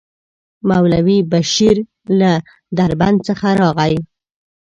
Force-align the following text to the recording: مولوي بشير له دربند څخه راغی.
مولوي 0.69 1.17
بشير 1.31 1.77
له 2.19 2.31
دربند 2.77 3.19
څخه 3.27 3.47
راغی. 3.61 3.95